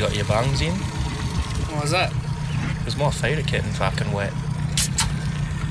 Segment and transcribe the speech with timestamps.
[0.00, 0.72] you got your bungs in?
[0.72, 2.10] What was that?
[2.78, 4.32] Because my feet are getting fucking wet.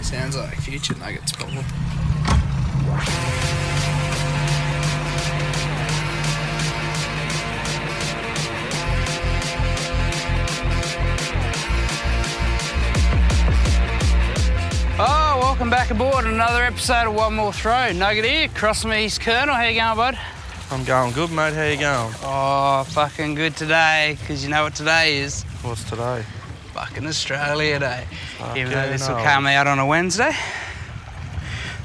[0.04, 1.66] Sounds like future nuggets problem.
[15.02, 17.91] Oh, welcome back aboard another episode of One More Throw.
[17.94, 19.55] Nugget here, crossing me East Colonel.
[19.55, 20.38] How you going, bud?
[20.72, 21.54] I'm going good, mate.
[21.54, 22.14] How you going?
[22.22, 25.42] Oh, fucking good today, because you know what today is?
[25.64, 26.23] What's today?
[26.73, 28.05] Fucking Australia Day.
[28.55, 30.32] Even though this will come out on a Wednesday.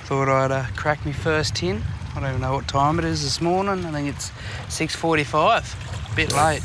[0.04, 1.82] Thought I'd uh, crack me first tin.
[2.14, 3.86] I don't even know what time it is this morning.
[3.86, 4.30] I think it's
[4.68, 6.14] 6.45.
[6.14, 6.62] Bit late.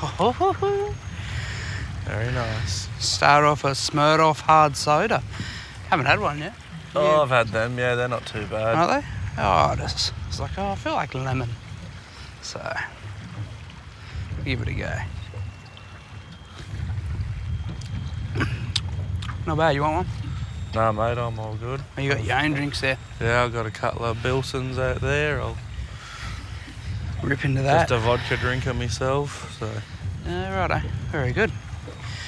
[2.04, 2.88] Very nice.
[3.04, 5.20] Start off a Smirnoff hard soda.
[5.88, 6.54] Haven't had one yet.
[6.94, 7.76] Oh, I've had them.
[7.76, 8.76] Yeah, they're not too bad.
[8.76, 9.08] Aren't they?
[9.36, 9.74] Oh,
[10.30, 11.50] it's, like, oh, I feel like lemon.
[12.40, 12.60] So,
[14.44, 14.98] give it a go.
[19.46, 19.74] Not bad.
[19.74, 20.06] You want one?
[20.74, 21.82] Nah, mate, I'm all good.
[21.98, 22.96] Oh, you got your own drinks there.
[23.20, 25.40] Yeah, I've got a couple of Bilsons out there.
[25.40, 25.56] I'll
[27.22, 27.88] Rip into that.
[27.88, 29.70] just a vodka drinker myself, so
[30.24, 30.80] Yeah, righto.
[31.10, 31.50] Very good.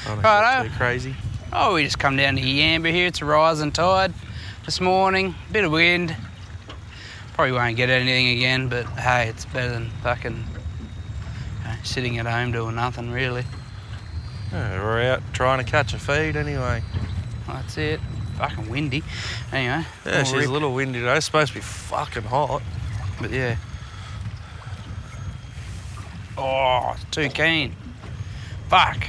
[0.07, 0.69] Righto.
[0.69, 1.15] too crazy.
[1.53, 3.07] Oh, we just come down to Yamba here.
[3.07, 4.13] It's a rising tide
[4.65, 5.35] this morning.
[5.53, 6.17] Bit of wind.
[7.43, 12.27] Probably won't get anything again, but hey, it's better than fucking you know, sitting at
[12.27, 13.45] home doing nothing, really.
[14.53, 16.85] Yeah, we're out trying to catch a feed anyway.
[17.49, 17.99] That's it.
[18.39, 19.03] Fucking windy.
[19.53, 19.85] Anyway.
[20.07, 20.49] Yeah, we'll she's rip.
[20.51, 21.17] a little windy today.
[21.17, 22.63] It's supposed to be fucking hot.
[23.21, 23.57] But yeah.
[26.39, 27.75] Oh, it's too keen.
[28.69, 29.05] Fuck.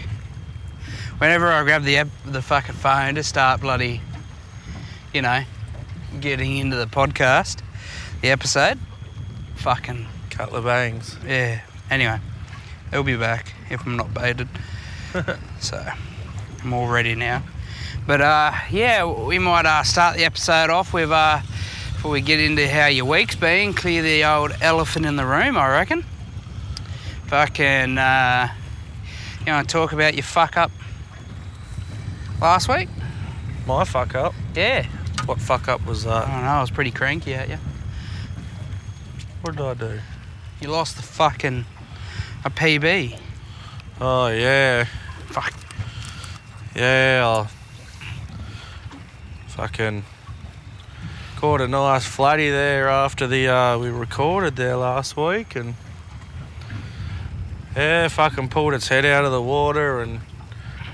[1.20, 4.02] Whenever I grab the the fucking phone to start bloody,
[5.14, 5.44] you know,
[6.20, 7.62] getting into the podcast,
[8.24, 8.80] the episode,
[9.56, 11.18] fucking Couple of bangs.
[11.28, 11.60] yeah.
[11.92, 12.20] Anyway,
[12.90, 14.48] they'll be back if I'm not baited.
[15.60, 15.86] so
[16.64, 17.44] I'm all ready now.
[18.08, 21.42] But uh, yeah, we might uh, start the episode off with uh,
[21.94, 23.74] before we get into how your week's been.
[23.74, 26.04] Clear the old elephant in the room, I reckon.
[27.28, 28.48] Fucking, uh,
[29.46, 30.72] you want to talk about your fuck up
[32.42, 32.88] last week?
[33.68, 34.34] My fuck up.
[34.56, 34.88] Yeah.
[35.26, 36.28] What fuck up was I that?
[36.28, 36.48] don't know.
[36.50, 37.58] I was pretty cranky at you.
[39.44, 40.00] What did I do?
[40.62, 41.66] You lost the fucking
[42.46, 43.20] a PB.
[44.00, 44.86] Oh yeah,
[45.28, 45.54] Fuck.
[46.74, 47.46] yeah.
[47.46, 47.48] I
[49.50, 50.06] fucking
[51.36, 55.76] caught a nice flatty there after the uh, we recorded there last week, and
[57.76, 60.22] yeah, fucking pulled its head out of the water, and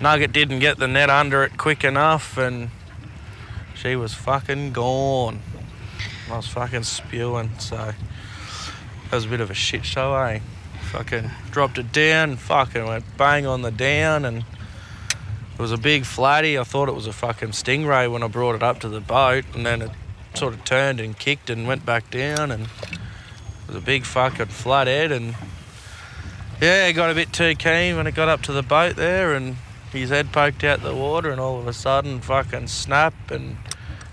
[0.01, 2.71] Nugget didn't get the net under it quick enough, and
[3.75, 5.39] she was fucking gone.
[6.31, 7.93] I was fucking spewing, so
[9.09, 10.39] that was a bit of a shit show, eh?
[10.91, 16.05] Fucking dropped it down, fucking went bang on the down, and it was a big
[16.05, 16.57] flatty.
[16.57, 19.45] I thought it was a fucking stingray when I brought it up to the boat,
[19.53, 19.91] and then it
[20.35, 24.47] sort of turned and kicked and went back down, and it was a big fucking
[24.47, 25.11] flathead.
[25.11, 25.35] And
[26.61, 29.33] yeah, it got a bit too keen when it got up to the boat there,
[29.33, 29.57] and
[29.91, 33.57] his head poked out the water, and all of a sudden, fucking snap, and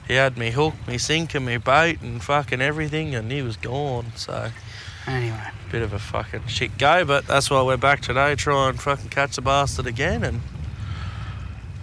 [0.08, 3.56] he had me hook, me sink, and me bait, and fucking everything, and he was
[3.56, 4.06] gone.
[4.14, 4.50] So
[5.06, 5.40] Anyway.
[5.70, 9.08] bit of a fucking shit go, but that's why we're back today, try and fucking
[9.08, 10.40] catch the bastard again, and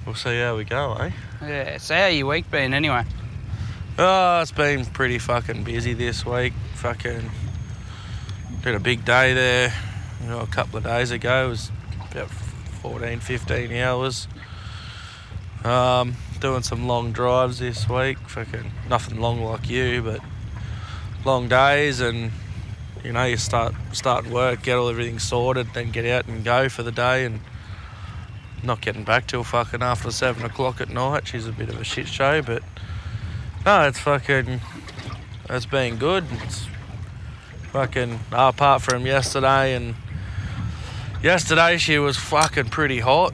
[0.06, 1.11] we'll see how we go, eh?
[1.41, 1.78] Yeah.
[1.78, 3.03] So how your week been anyway?
[3.97, 6.53] Oh, it's been pretty fucking busy this week.
[6.75, 7.29] Fucking
[8.63, 9.73] did a big day there
[10.23, 11.47] you know, a couple of days ago.
[11.47, 11.72] It was
[12.11, 14.28] about 14, 15 hours.
[15.63, 18.17] Um, doing some long drives this week.
[18.17, 20.22] Fucking nothing long like you, but
[21.25, 22.31] long days and
[23.03, 26.69] you know you start start work, get all everything sorted, then get out and go
[26.69, 27.40] for the day and
[28.64, 31.28] not getting back till fucking after seven o'clock at night.
[31.28, 32.64] She's a bit of a shit show, but
[33.66, 34.61] no, it's fucking.
[35.50, 36.26] It's been good.
[36.44, 36.67] It's
[37.72, 38.20] fucking.
[38.32, 39.96] apart from yesterday and.
[41.22, 43.34] Yesterday she was fucking pretty hot.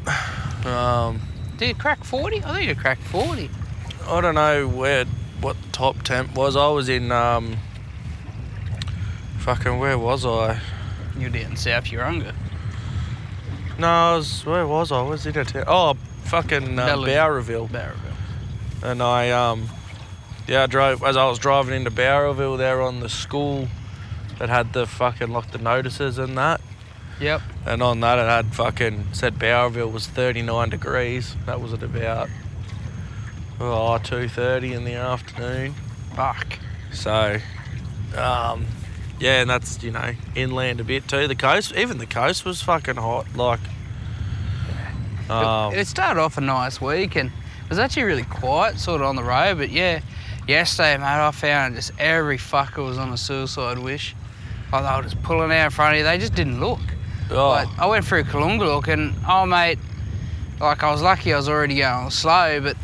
[0.64, 1.22] Um,
[1.58, 2.44] Did you crack 40?
[2.44, 3.50] I think you cracked 40.
[4.08, 5.06] I don't know where
[5.42, 6.56] what the top temp was.
[6.56, 7.58] I was in um.
[9.50, 10.60] Fucking where was I?
[11.18, 12.36] You're down South Urunga.
[13.80, 15.02] No, I was where was I?
[15.02, 15.64] Was it a town?
[15.66, 17.12] Oh, fucking uh, Bellevue.
[17.16, 17.72] Bowraville.
[17.72, 18.14] Barraville.
[18.84, 19.68] and I um
[20.48, 23.68] yeah I drove as I was driving into Bowraville there on the school
[24.38, 26.62] that had the fucking like the notices and that
[27.20, 27.42] Yep.
[27.66, 32.30] and on that it had fucking said Bowraville was 39 degrees that was at about
[33.60, 35.74] oh 2.30 in the afternoon
[36.16, 36.60] Fuck.
[36.94, 37.38] so
[38.16, 38.68] um
[39.20, 41.28] yeah, and that's you know inland a bit too.
[41.28, 43.36] The coast, even the coast was fucking hot.
[43.36, 43.60] Like,
[45.30, 49.02] um, it, it started off a nice week and it was actually really quiet, sort
[49.02, 49.58] of on the road.
[49.58, 50.02] But yeah,
[50.48, 54.16] yesterday, mate, I found just every fucker was on a suicide wish.
[54.72, 56.04] Like they were just pulling out in front of you.
[56.04, 56.80] They just didn't look.
[57.32, 59.80] oh, Like, I went through Kalungaluk and oh mate,
[60.60, 62.78] like I was lucky I was already going slow, but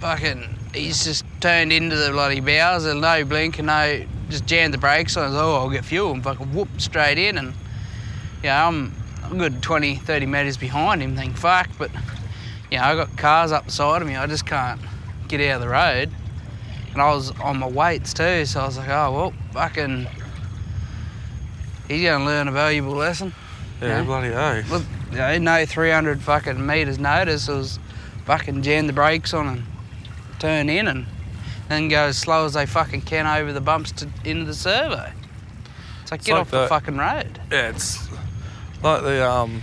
[0.00, 4.78] fucking he's just turned into the bloody Bowser, no blink and no, just jammed the
[4.78, 5.24] brakes on.
[5.24, 7.54] I was, oh, I'll get fuel and fucking whoop straight in and
[8.42, 8.94] yeah, I'm
[9.30, 11.16] a good 20, 30 metres behind him.
[11.16, 11.90] Think fuck, but
[12.70, 14.16] you know I got cars up the side of me.
[14.16, 14.80] I just can't
[15.28, 16.10] get out of the road,
[16.92, 18.44] and I was on my weights too.
[18.46, 20.06] So I was like, oh well, fucking.
[21.88, 23.32] He's gonna learn a valuable lesson.
[23.80, 24.02] yeah, yeah.
[24.04, 24.62] bloody oh.
[24.70, 27.48] Look, you know, no 300 fucking metres notice.
[27.48, 27.78] It was
[28.26, 29.62] fucking jam the brakes on and
[30.38, 31.06] turn in and
[31.68, 35.10] then go as slow as they fucking can over the bumps to into the servo.
[36.02, 37.40] It's like, It's get like off the that- fucking road.
[37.52, 37.98] Yeah, it's
[38.82, 39.62] like the um.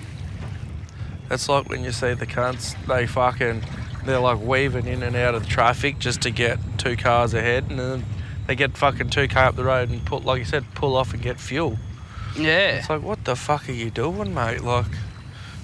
[1.32, 3.64] It's like when you see the cunts, they fucking,
[4.06, 7.66] they're like weaving in and out of the traffic just to get two cars ahead,
[7.72, 8.06] and then
[8.46, 11.14] they get fucking two car up the road and put, like you said, pull off
[11.16, 11.80] and get fuel.
[12.38, 12.78] Yeah.
[12.78, 14.62] It's like, what the fuck are you doing, mate?
[14.62, 14.86] Like,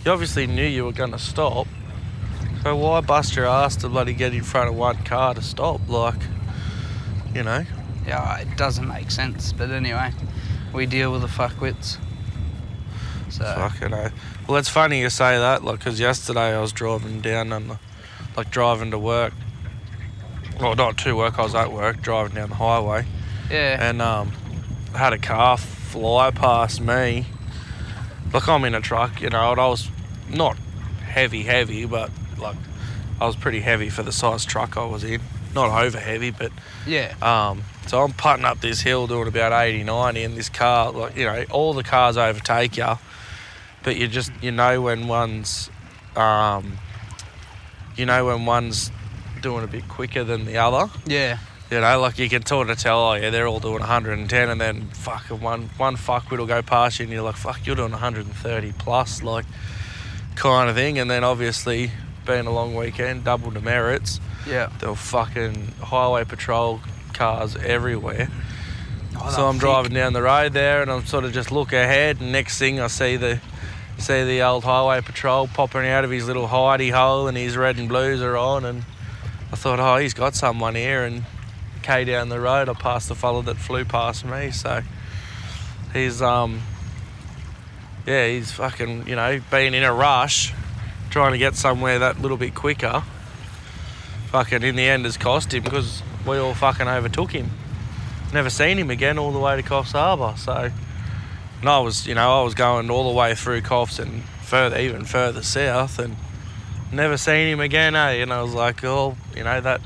[0.03, 1.67] you obviously knew you were gonna stop,
[2.63, 5.81] so why bust your ass to bloody get in front of one car to stop?
[5.87, 6.21] Like,
[7.33, 7.65] you know.
[8.05, 9.53] Yeah, it doesn't make sense.
[9.53, 10.11] But anyway,
[10.73, 11.97] we deal with the fuckwits.
[13.29, 14.11] So, Fucking hell.
[14.47, 17.79] Well, it's funny you say that, like, because yesterday I was driving down on the,
[18.35, 19.33] like, driving to work.
[20.59, 23.05] Well, not to work, I was at work, driving down the highway,
[23.49, 23.89] yeah.
[23.89, 24.31] and um,
[24.93, 27.25] had a car fly past me.
[28.33, 29.89] Like, I'm in a truck, you know, and I was
[30.29, 30.57] not
[31.05, 32.11] heavy, heavy, but,
[32.41, 32.57] like,
[33.19, 35.21] I was pretty heavy for the size truck I was in.
[35.53, 36.51] Not over heavy, but
[36.87, 37.13] yeah.
[37.21, 41.17] um, so I'm putting up this hill doing about 80, 90 in this car, like,
[41.17, 42.93] you know, all the cars overtake you,
[43.83, 45.69] but you just, you know, when one's,
[46.15, 46.77] um,
[47.97, 48.91] you know, when one's
[49.41, 51.37] doing a bit quicker than the other, Yeah.
[51.69, 54.61] you know, like you can sort of tell, oh, yeah, they're all doing 110, and
[54.61, 57.91] then fuck, one, one fuckwit will go past you, and you're like, fuck, you're doing
[57.91, 59.45] 130 plus, like,
[60.35, 61.91] kind of thing, and then obviously,
[62.25, 64.69] being a long weekend, double demerits, Yeah.
[64.79, 66.81] there were fucking highway patrol
[67.13, 68.29] cars everywhere.
[69.19, 69.61] Oh, so I'm thick.
[69.61, 72.79] driving down the road there, and I'm sort of just look ahead, and next thing
[72.79, 73.39] I see the
[73.97, 77.77] see the old highway patrol popping out of his little hidey hole, and his red
[77.77, 78.83] and blues are on, and
[79.51, 81.23] I thought, oh, he's got someone here, and
[81.83, 84.81] K down the road, I passed the fellow that flew past me, so
[85.93, 86.61] he's um
[88.07, 90.53] yeah, he's fucking you know being in a rush,
[91.11, 93.03] trying to get somewhere that little bit quicker.
[94.27, 97.51] Fucking in the end has cost him because we all fucking overtook him.
[98.33, 100.33] Never seen him again all the way to Coffs Harbour.
[100.37, 100.71] So,
[101.59, 104.79] and I was, you know, I was going all the way through Coffs and further,
[104.79, 106.15] even further south, and
[106.93, 107.93] never seen him again.
[107.93, 108.21] Eh?
[108.21, 109.81] And I was like, oh, you know, that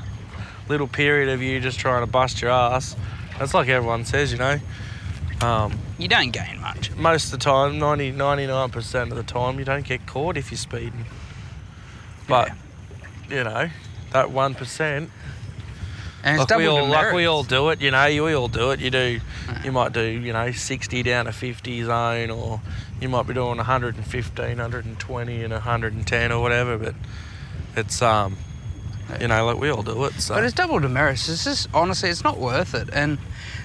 [0.68, 2.94] little period of you just trying to bust your ass.
[3.38, 4.60] That's like everyone says, you know.
[5.40, 6.94] Um, You don't gain much.
[6.94, 10.58] most of the time, 90, 99% of the time, you don't get caught if you're
[10.58, 11.06] speeding.
[12.28, 12.50] But,
[13.30, 13.70] you know,
[14.12, 15.10] that 1%, And
[16.24, 18.72] it's like double we, all, like we all do it, you know, we all do
[18.72, 18.80] it.
[18.80, 19.20] You do,
[19.64, 22.60] you might do, you know, 60 down a 50 zone, or
[23.00, 26.94] you might be doing 115, 120, and 110 or whatever, but
[27.76, 28.36] it's, um,
[29.20, 30.14] you know, like we all do it.
[30.14, 31.28] So, But it's double demerits.
[31.28, 32.88] It's just honestly, it's not worth it.
[32.92, 33.18] And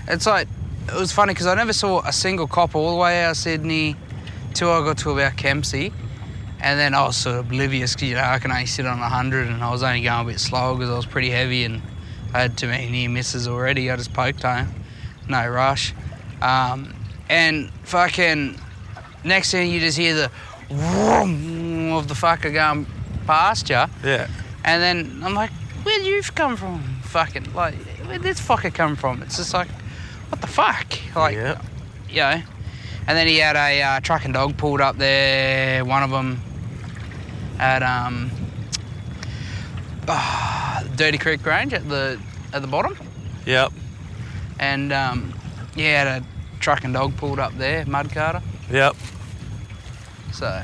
[0.07, 0.47] it's like
[0.87, 3.37] it was funny because I never saw a single cop all the way out of
[3.37, 3.95] Sydney
[4.53, 5.93] till I got to about Kempsey,
[6.59, 8.97] and then I was sort of oblivious because you know I can only sit on
[8.97, 11.81] hundred, and I was only going a bit slow because I was pretty heavy and
[12.33, 13.91] I had too many near misses already.
[13.91, 14.69] I just poked home,
[15.27, 15.93] no rush,
[16.41, 16.93] um,
[17.29, 18.59] and fucking
[19.23, 20.31] next thing you just hear the
[20.69, 22.85] vroom of the fucker going
[23.27, 23.83] past you.
[24.03, 24.27] yeah.
[24.63, 25.51] And then I'm like,
[25.83, 26.83] where'd you come from?
[27.03, 27.73] Fucking, like,
[28.05, 29.21] where'd this fucker come from?
[29.23, 29.67] It's just like,
[30.31, 30.97] what the fuck?
[31.15, 31.61] Like, yeah.
[32.09, 32.41] you know.
[33.07, 35.83] And then he had a uh, truck and dog pulled up there.
[35.83, 36.41] One of them
[37.59, 38.31] at um,
[40.95, 42.19] Dirty Creek Range at the
[42.53, 42.97] at the bottom,
[43.45, 43.71] Yep.
[44.59, 45.33] and um,
[45.75, 46.25] he had a
[46.59, 48.41] truck and dog pulled up there, mud carter.
[48.69, 48.95] Yep.
[50.33, 50.63] So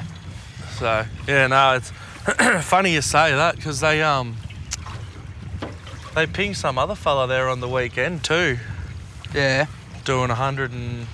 [0.77, 1.91] So yeah, no, it's
[2.67, 4.35] funny you say that because they um
[6.15, 8.57] they pinged some other fella there on the weekend too,
[9.33, 9.65] yeah,
[10.05, 11.07] doing a hundred and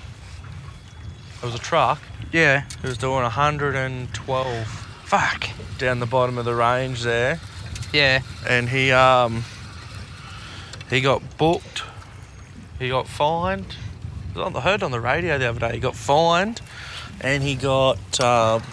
[1.41, 2.00] it was a truck.
[2.32, 4.67] yeah, He was doing hundred and twelve
[5.03, 7.39] fuck, down the bottom of the range there,
[7.91, 9.43] yeah, and he um
[10.89, 11.84] he got booked,
[12.79, 13.75] he got fined,
[14.34, 15.74] the heard on the radio the other day.
[15.74, 16.62] He got fined,
[17.22, 18.63] and he got um,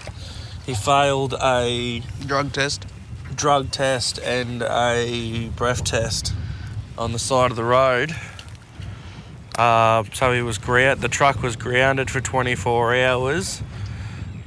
[0.65, 2.87] he failed a Drug test.
[3.35, 6.33] drug test and a breath test
[6.97, 8.15] on the side of the road.
[9.61, 11.03] Uh, so he was ground.
[11.03, 13.63] The truck was grounded for 24 hours,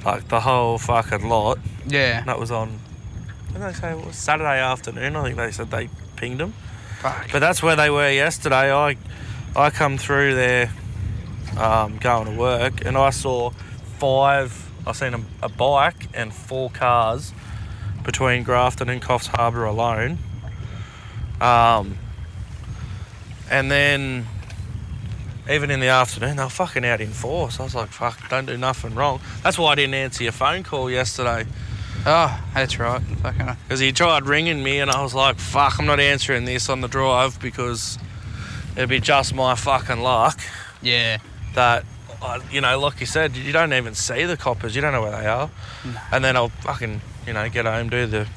[0.03, 1.59] like the whole fucking lot.
[1.87, 2.23] Yeah.
[2.23, 2.79] That was on.
[3.51, 3.91] What did they say?
[3.91, 5.15] It was Saturday afternoon.
[5.15, 6.55] I think they said they pinged him.
[6.99, 7.31] Fuck.
[7.31, 8.73] But that's where they were yesterday.
[8.73, 8.97] I
[9.55, 10.71] I come through there
[11.59, 13.51] um, going to work and I saw
[13.99, 14.71] five.
[14.87, 17.33] I seen a, a bike and four cars
[18.03, 20.17] between Grafton and Coffs Harbour alone.
[21.39, 21.99] Um,
[23.51, 24.25] and then
[25.49, 27.59] even in the afternoon, they were fucking out in force.
[27.59, 29.19] I was like, fuck, don't do nothing wrong.
[29.43, 31.45] That's why I didn't answer your phone call yesterday.
[32.05, 33.01] Oh, that's right.
[33.63, 36.81] Because he tried ringing me, and I was like, fuck, I'm not answering this on
[36.81, 37.97] the drive because
[38.75, 40.39] it'd be just my fucking luck
[40.81, 41.17] Yeah.
[41.55, 41.85] that,
[42.51, 45.11] you know, like you said, you don't even see the coppers, you don't know where
[45.11, 45.49] they are.
[45.85, 45.99] No.
[46.11, 48.27] And then I'll fucking, you know, get home, do the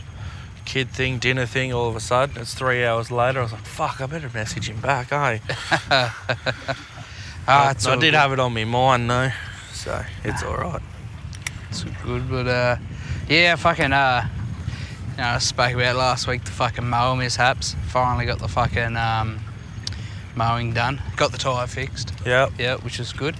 [0.64, 3.38] kid thing, dinner thing, all of a sudden, it's three hours later.
[3.40, 5.38] I was like, fuck, I better message him back, eh?
[7.48, 8.14] Ah, it's I all did good.
[8.14, 9.30] have it on my mind, though,
[9.72, 10.82] so it's alright.
[11.70, 12.76] It's good, but uh,
[13.28, 14.28] yeah, fucking uh,
[15.12, 17.74] you know, I spoke about last week the fucking mower mishaps.
[17.88, 19.40] Finally got the fucking um,
[20.34, 21.00] mowing done.
[21.16, 22.12] Got the tyre fixed.
[22.24, 22.52] Yep.
[22.58, 23.36] Yeah, which is good.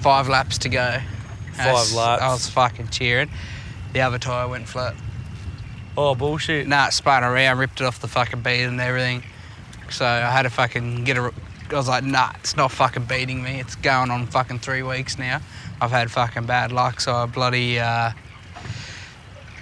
[0.00, 0.98] Five laps to go.
[1.52, 2.22] Five I was, laps.
[2.22, 3.30] I was fucking cheering.
[3.92, 4.94] The other tyre went flat.
[5.96, 6.68] Oh, bullshit.
[6.68, 9.24] Nah, it spun around, ripped it off the fucking bead and everything.
[9.90, 11.32] So I had to fucking get a.
[11.72, 13.60] I was like, nah, it's not fucking beating me.
[13.60, 15.40] It's going on fucking three weeks now.
[15.80, 18.12] I've had fucking bad luck, so I bloody uh,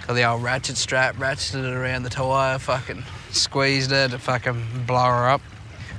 [0.05, 4.85] got the old ratchet strap, ratcheted it around the tyre, fucking squeezed it to fucking
[4.87, 5.41] blow her up.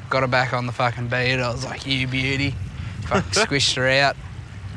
[0.08, 1.40] Got her back on the fucking bead.
[1.40, 2.54] I was like, you beauty.
[3.02, 4.16] Fucking squished her out.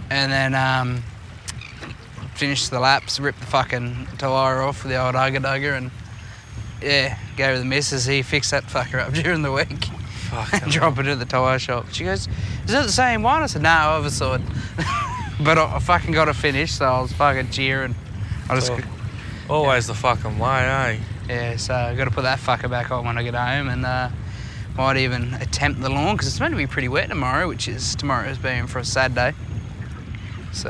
[0.09, 1.01] And then um,
[2.35, 5.91] finished the laps, ripped the fucking tyre off with the old ugga dugger and
[6.81, 8.05] yeah, gave her the missus.
[8.05, 9.87] He fixed that fucker up during the week
[10.53, 11.87] And drop it at the tyre shop.
[11.91, 12.27] She goes,
[12.65, 13.43] Is it the same one?
[13.43, 14.41] I said, No, I a sword.
[15.41, 17.95] but I, I fucking got it finished, so I was fucking cheering.
[18.49, 18.71] I just.
[19.49, 20.97] Always the fucking way, eh?
[21.27, 23.85] yeah, so I got to put that fucker back on when I get home and
[23.85, 24.09] uh,
[24.77, 27.95] might even attempt the lawn because it's meant to be pretty wet tomorrow, which is
[27.95, 29.33] tomorrow's being for a sad day.
[30.53, 30.69] So,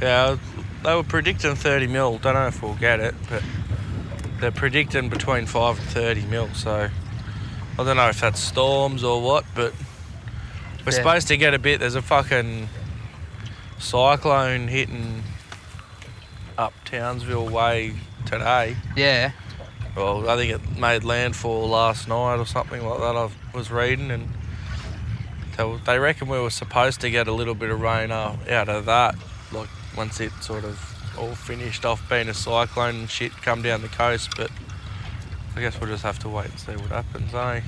[0.00, 0.36] Yeah,
[0.82, 2.18] they were predicting 30 mil.
[2.18, 3.42] Don't know if we'll get it, but
[4.40, 6.48] they're predicting between 5 and 30 mil.
[6.54, 6.88] So
[7.78, 9.72] I don't know if that's storms or what, but
[10.84, 10.98] we're Yeah.
[10.98, 11.80] supposed to get a bit.
[11.80, 12.68] There's a fucking
[13.78, 15.22] cyclone hitting
[16.58, 17.94] up Townsville way
[18.26, 18.76] today.
[18.96, 19.32] yeah,
[19.96, 23.14] Well, I think it made landfall last night or something like that.
[23.16, 24.28] I was reading, and
[25.84, 28.86] they, reckon we were supposed to get a little bit of rain out out of
[28.86, 29.14] that,
[29.52, 30.78] like once it sort of
[31.18, 34.30] all finished off being a cyclone and shit come down the coast.
[34.36, 34.50] But
[35.56, 37.60] I guess we'll just have to wait and see what happens, eh?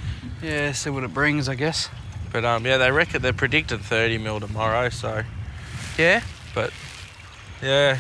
[0.43, 1.89] yeah, see what it brings, I guess.
[2.33, 5.23] But um, yeah, they reckon they're predicted 30 mil tomorrow, so
[5.99, 6.23] Yeah,
[6.55, 6.73] But
[7.63, 7.99] yeah.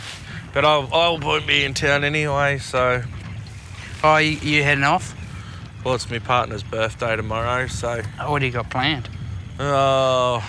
[0.53, 3.03] But I'll, I won't be in town anyway, so
[4.03, 5.14] oh, you, you heading off?
[5.85, 9.09] well, it's my partner's birthday tomorrow, so Oh, what do you got planned?
[9.61, 10.43] Oh,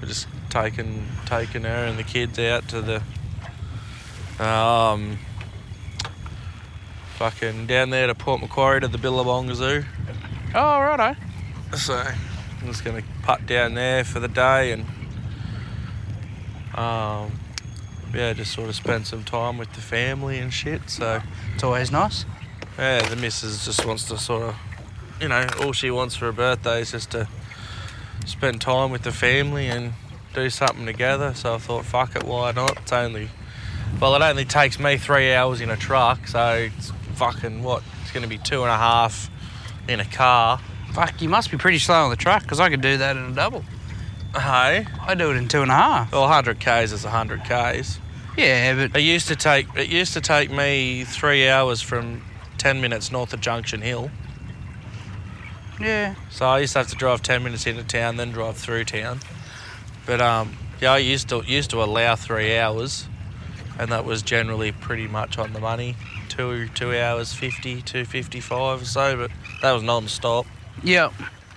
[0.00, 3.02] we're just taking taking her and the kids out to the
[4.44, 5.18] um
[7.18, 9.84] fucking down there to Port Macquarie to the Billabong Zoo.
[10.54, 11.16] Oh, righto.
[11.76, 14.84] So I'm just gonna putt down there for the day and
[16.74, 17.32] um
[18.14, 20.88] yeah, just sort of spend some time with the family and shit.
[20.88, 21.20] So
[21.54, 22.24] It's always nice.
[22.78, 24.56] yeah, the missus just wants to sort of,
[25.20, 27.26] you know, all she wants for her birthday is just to
[28.24, 29.94] spend time with the family and
[30.32, 31.34] do something together.
[31.34, 32.76] So I thought, fuck it, why not?
[32.78, 33.30] It's only,
[34.00, 37.82] well, it only takes me three hours in a truck, so it's fucking what?
[38.02, 39.30] It's going to be two and a half
[39.88, 40.58] in a car.
[40.92, 43.24] Fuck, you must be pretty slow on the truck because I could do that in
[43.24, 43.64] a double.
[44.34, 46.12] Hey, I do it in two and a half.
[46.12, 47.98] well, 100 k's is 100 k's.
[48.36, 52.22] Yeah, but It used to take it used to take me three hours from
[52.58, 54.10] 10 minutes north of Junction Hill.
[55.80, 58.84] yeah, So I used to have to drive ten minutes into town, then drive through
[58.84, 59.20] town.
[60.06, 63.06] But um, yeah, I used to used to allow three hours,
[63.78, 65.96] and that was generally pretty much on the money.
[66.36, 69.30] Two two hours fifty, two fifty five or so, but
[69.62, 70.46] that was non-stop.
[70.82, 71.10] yeah.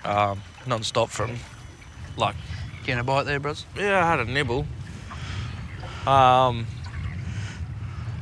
[0.04, 1.36] Um, non-stop from
[2.16, 2.36] like
[2.84, 3.66] Getting a bite there, bros.
[3.76, 4.66] yeah, I had a nibble.
[6.06, 6.66] Um,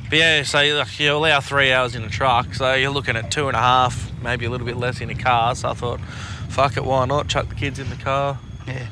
[0.09, 3.31] but yeah, so like, you allow three hours in a truck, so you're looking at
[3.31, 5.55] two and a half, maybe a little bit less in a car.
[5.55, 6.01] So I thought,
[6.49, 7.27] fuck it, why not?
[7.29, 8.39] Chuck the kids in the car.
[8.65, 8.87] Yeah.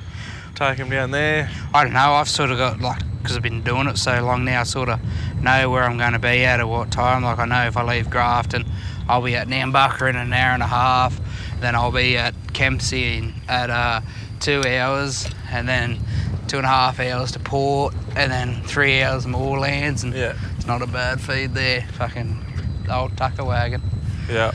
[0.54, 1.50] Take them down there.
[1.74, 2.14] I don't know.
[2.14, 4.62] I've sort of got like because I've been doing it so long now.
[4.62, 5.00] I sort of
[5.42, 7.24] know where I'm going to be at at what time.
[7.24, 8.66] Like I know if I leave Grafton,
[9.10, 11.20] I'll be at Nambucca in an hour and a half.
[11.60, 14.02] Then I'll be at Kempsey in, at uh,
[14.40, 16.00] two hours, and then
[16.48, 20.04] two and a half hours to Port, and then three hours more lands.
[20.04, 20.36] And Yeah.
[20.56, 21.82] it's not a bad feed there.
[21.94, 22.46] Fucking
[22.92, 23.82] old tucker wagon.
[24.30, 24.52] Yeah.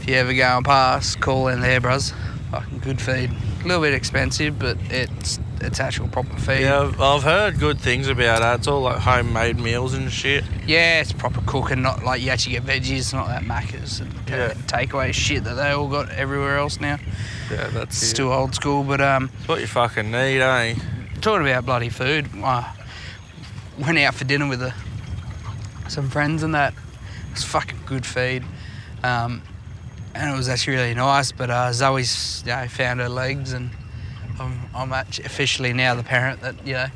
[0.00, 2.12] If you ever go going past, call in there, bros.
[2.50, 3.30] Fucking good feed.
[3.62, 6.60] A little bit expensive, but it's it's actual proper feed.
[6.62, 8.58] Yeah, I've, I've heard good things about that.
[8.60, 10.44] It's all like homemade meals and shit.
[10.66, 14.52] Yeah, it's proper cooking, not like you actually get veggies, not that Macca's and Yeah.
[14.66, 16.98] takeaway shit that they all got everywhere else now.
[17.50, 18.16] Yeah, that's It's it.
[18.16, 20.74] too old school, but um, It's what you fucking need, eh?
[21.20, 22.72] talking about bloody food, I
[23.78, 24.70] went out for dinner with uh
[25.88, 26.72] some friends and that.
[26.72, 28.44] It was fucking good feed.
[29.02, 29.42] Um,
[30.14, 33.70] and it was actually really nice, but uh, Zoe's you know, found her legs and
[34.40, 36.86] I'm, I'm officially now the parent that, you know,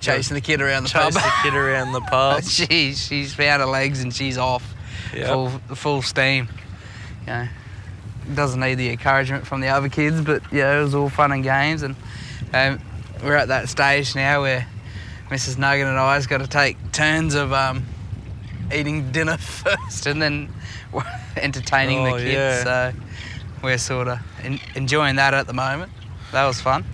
[0.00, 1.22] chasing the kid around the Chase pub.
[1.22, 2.42] the kid around the pub.
[2.44, 4.74] she, she's found her legs and she's off.
[5.14, 5.26] Yep.
[5.26, 6.48] full full steam.
[7.22, 7.48] You know,
[8.34, 11.42] doesn't need the encouragement from the other kids, but yeah, it was all fun and
[11.42, 11.96] games, and
[12.54, 12.80] um,
[13.24, 14.66] we're at that stage now where
[15.30, 15.58] Mrs.
[15.58, 17.84] Nugget and I's got to take turns of um,
[18.72, 20.52] eating dinner first and then
[21.36, 22.32] entertaining Oh, the kids.
[22.34, 22.62] yeah.
[22.92, 22.98] So
[23.62, 25.90] we're sort of en- enjoying that at the moment.
[26.32, 26.84] That was fun.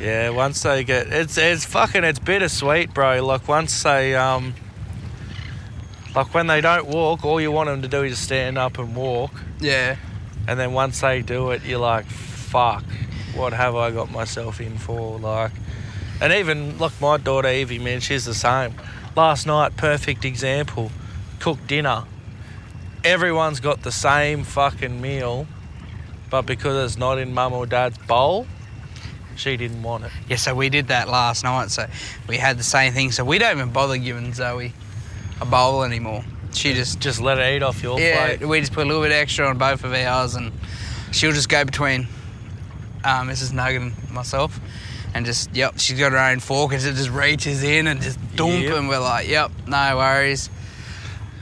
[0.00, 3.24] Yeah, once they get it's it's fucking it's bittersweet, bro.
[3.24, 4.54] Like once they um
[6.14, 8.94] like when they don't walk, all you want them to do is stand up and
[8.94, 9.96] walk, Yeah.
[10.46, 12.84] and then once they do it, you're like, fuck,
[13.34, 15.18] what have I got myself in for?
[15.18, 15.50] Like,
[16.20, 18.74] and even look, my daughter Evie, man, she's the same.
[19.16, 20.92] Last night, perfect example,
[21.40, 22.04] cooked dinner.
[23.02, 25.46] Everyone's got the same fucking meal,
[26.30, 28.46] but because it's not in mum or dad's bowl,
[29.36, 30.10] she didn't want it.
[30.28, 31.70] Yeah, so we did that last night.
[31.70, 31.86] So
[32.28, 33.10] we had the same thing.
[33.12, 34.72] So we don't even bother giving Zoe
[35.40, 36.24] a bowl anymore.
[36.52, 38.48] She just Just let it eat off your yeah, plate.
[38.48, 40.52] we just put a little bit extra on both of ours, and
[41.12, 42.06] she'll just go between
[43.02, 43.52] uh, Mrs.
[43.52, 44.60] Nugget and myself,
[45.14, 48.18] and just yep, she's got her own fork, and it just reaches in and just
[48.36, 48.76] dump, Yep.
[48.76, 50.48] and we're like, yep, no worries.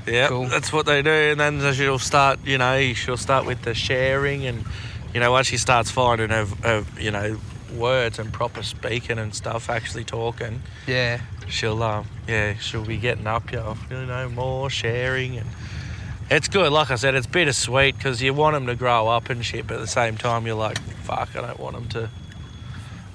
[0.06, 0.46] Yeah, Cool.
[0.48, 2.40] that's what they do, and then she'll start.
[2.46, 4.64] You know, she'll start with the sharing, and
[5.12, 7.38] you know, once she starts finding her, her you know,
[7.72, 13.26] words and proper speaking and stuff, actually talking, Yeah, she'll um, yeah, she'll be getting
[13.26, 15.46] up, you know, you know, more sharing, and
[16.30, 16.72] it's good.
[16.72, 19.74] Like I said, it's bittersweet because you want them to grow up and shit, but
[19.74, 22.10] at the same time, you're like, fuck, I don't want them to.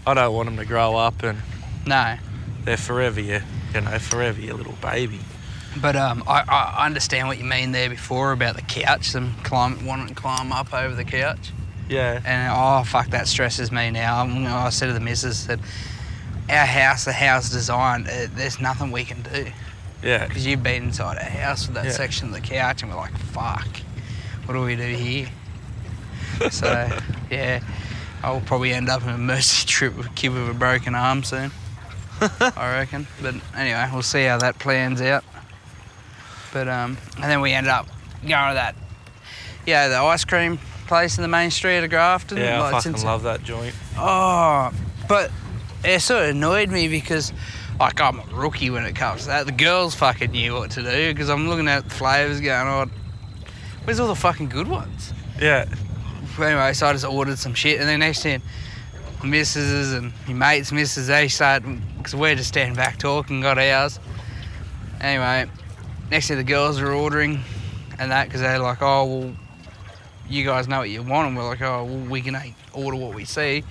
[0.05, 1.39] I don't want them to grow up and
[1.85, 2.17] no,
[2.63, 3.41] they're forever your,
[3.73, 5.19] you know, forever your little baby.
[5.81, 9.85] but um, I, I understand what you mean there before about the couch, them climb
[9.85, 11.51] wanting to climb up over the couch.
[11.89, 12.21] Yeah.
[12.25, 14.21] And oh fuck, that stresses me now.
[14.21, 15.59] I'm, I said to the missus that
[16.49, 19.47] our house, the house design, uh, there's nothing we can do
[20.03, 20.27] Yeah.
[20.27, 21.91] because you've been inside our house with that Yeah.
[21.91, 23.67] section of the couch, and we're like, fuck,
[24.45, 25.27] what do we do here?
[26.51, 26.89] so
[27.31, 27.59] yeah,
[28.23, 31.23] I'll probably end up in a mercy trip with a kid with a broken arm
[31.23, 31.51] soon.
[32.19, 33.05] I reckon.
[33.21, 35.23] But anyway, we'll see how that plans out.
[36.51, 37.87] But um, and then we ended up
[38.21, 38.75] going to that,
[39.67, 42.37] yeah, the ice cream place in the main street of Grafton.
[42.37, 43.75] Yeah, I fucking love that joint.
[43.97, 44.71] Oh,
[45.07, 45.31] but
[45.83, 47.33] it sort of annoyed me because,
[47.79, 49.45] like, I'm a rookie when it comes to that.
[49.45, 52.85] The girls fucking knew what to do because I'm looking at the flavours going, oh,
[53.83, 55.13] where's all the fucking good ones?
[55.39, 55.65] Yeah.
[56.39, 58.41] Anyway, so I just ordered some shit, and then next thing,
[59.23, 61.63] missus and your mates' missus, they start,
[61.97, 63.99] because we're just standing back talking, got ours.
[65.01, 65.49] Anyway,
[66.11, 67.43] next thing the girls are ordering
[67.97, 69.35] and that, because they're like, oh, well,
[70.29, 72.37] you guys know what you want, and we're like, oh, well, we can
[72.73, 73.63] order what we see.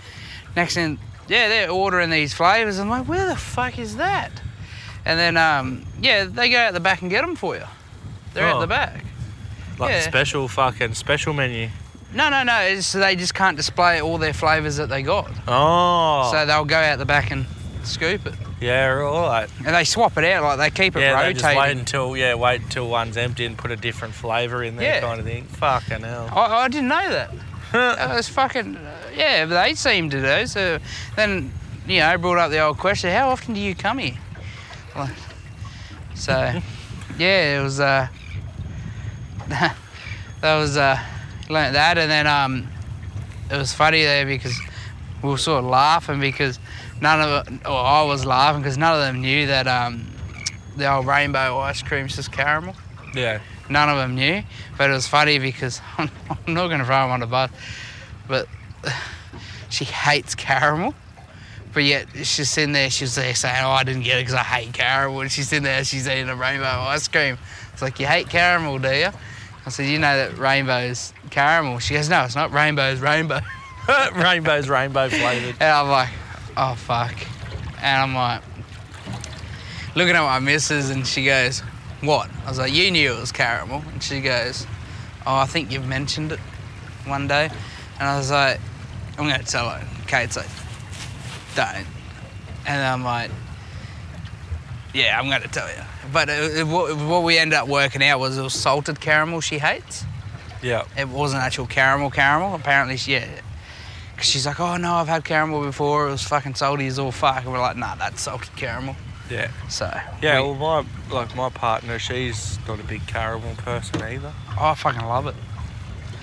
[0.56, 2.78] Next thing, yeah, they're ordering these flavours.
[2.78, 4.30] I'm like, where the fuck is that?
[5.04, 7.64] And then, um, yeah, they go out the back and get them for you.
[8.34, 8.60] They're out Oh.
[8.60, 9.04] the back.
[9.78, 10.00] Like Yeah.
[10.00, 11.68] special fucking special menu.
[12.14, 12.58] No, no, no.
[12.60, 15.30] It's, they just can't display all their flavours that they got.
[15.46, 16.30] Oh.
[16.32, 17.46] So they'll go out the back and
[17.84, 18.34] scoop it.
[18.60, 19.48] Yeah, right.
[19.64, 21.36] And they swap it out, like they keep it Yeah, rotating.
[21.42, 24.94] just wait until yeah, wait until one's empty and put a different flavour in there,
[24.94, 25.00] Yeah.
[25.00, 25.44] kind of thing.
[25.44, 26.28] Fucking hell.
[26.32, 27.30] I, I didn't know that.
[27.72, 28.76] That was fucking.
[28.76, 30.46] Uh, yeah, but they seem to do.
[30.46, 30.78] So
[31.16, 31.52] then,
[31.86, 34.14] you know, brought up the old question how often do you come here?
[36.14, 36.32] So,
[37.18, 37.78] yeah, it was.
[37.80, 38.08] Uh,
[39.48, 39.74] that
[40.42, 40.76] was.
[40.76, 40.98] Uh,
[41.48, 42.66] learnt that, and then um,
[43.50, 44.58] it was funny there because
[45.22, 46.58] we were sort of laughing because
[47.00, 50.06] none of it, or I was laughing because none of them knew that um,
[50.76, 52.74] the old rainbow ice cream's just caramel.
[53.14, 53.40] Yeah.
[53.68, 54.42] None of them knew,
[54.78, 56.10] but it was funny because I'm,
[56.46, 57.50] not going to throw him on the bus,
[58.28, 58.48] but
[59.68, 60.94] she hates caramel.
[61.72, 64.42] But yet she's sitting there, she's there saying, "Oh, I didn't get it because I
[64.42, 67.36] hate caramel." And she's sitting there, she's eating a rainbow ice cream.
[67.72, 69.10] It's like you hate caramel, do you?
[69.66, 72.50] I said, "You know that rainbow's caramel." She goes, "No, it's not.
[72.50, 73.40] Rainbow's rainbow."
[74.14, 75.56] Rainbow's rainbow flavoured.
[75.60, 76.08] And I'm like,
[76.56, 77.14] "Oh fuck,"
[77.82, 78.42] and I'm like,
[79.94, 81.60] looking at my missus, and she goes,
[82.00, 84.66] "What?" I was like, "You knew it was caramel," and she goes,
[85.26, 86.40] "Oh, I think you've mentioned it
[87.04, 87.50] one day,"
[87.98, 88.60] and I was like,
[89.18, 90.48] "I'm gonna tell her." Kate's like,
[91.54, 91.86] "Don't,"
[92.66, 93.30] and I'm like,
[94.94, 98.20] "Yeah, I'm gonna tell you." But it, it, what, what we ended up working out
[98.20, 100.04] was it was salted caramel she hates.
[100.62, 100.84] Yeah.
[100.96, 102.54] It wasn't actual caramel caramel.
[102.54, 103.26] Apparently, she, yeah.
[104.16, 106.08] Cause she's like, oh no, I've had caramel before.
[106.08, 107.44] It was fucking salty as all fuck.
[107.44, 108.96] And we're like, nah, that's salted caramel.
[109.30, 109.50] Yeah.
[109.68, 109.90] So
[110.22, 114.32] Yeah, we- well, my like my partner, she's not a big caramel person either.
[114.58, 115.34] oh, I fucking love it.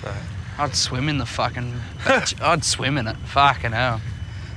[0.02, 0.12] So.
[0.58, 1.74] I'd swim in the fucking.
[2.40, 3.16] I'd swim in it.
[3.16, 4.00] Fucking hell.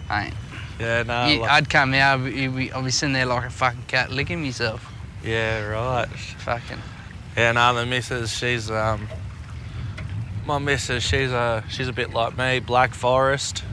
[0.10, 0.34] Mate,
[0.80, 1.28] Yeah, no.
[1.28, 2.22] you- like- I'd come out.
[2.22, 4.92] I'd be, I'd be sitting there like a fucking cat licking myself.
[5.24, 6.08] yeah, right.
[6.08, 6.80] Fucking.
[7.36, 9.08] Yeah, no, the missus, she's um,
[10.48, 13.64] my missus, she's a she's a bit like me, Black Forest.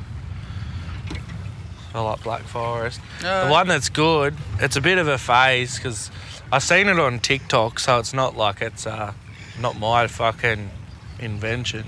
[1.94, 3.00] I like Black Forest.
[3.24, 6.10] Uh, The one that's good, it's a bit of a phase because
[6.50, 9.12] I've seen it on TikTok, so it's not like it's uh,
[9.60, 10.70] not my fucking
[11.20, 11.84] invention.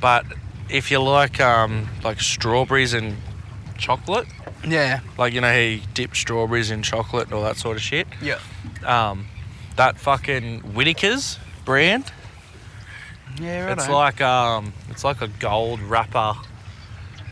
[0.00, 0.26] But
[0.68, 3.16] if you like um, like strawberries and
[3.78, 4.26] chocolate,
[4.66, 5.00] Yeah.
[5.16, 8.08] like you know he you dip strawberries in chocolate and all that sort of shit,
[8.20, 8.38] Yeah.
[8.84, 9.26] um,
[9.76, 12.12] that fucking Whittaker's brand,
[13.40, 13.66] Yeah.
[13.66, 13.72] Right.
[13.78, 16.34] it's like um, it's like a gold wrapper.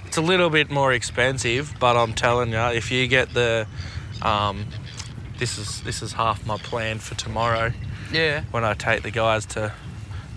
[0.07, 3.67] It's a little bit more expensive, but I'm telling you, if you get the,
[4.23, 4.67] um,
[5.39, 7.73] this is this is half my plan for tomorrow
[8.13, 8.45] Yeah.
[8.53, 9.73] when I take the guys to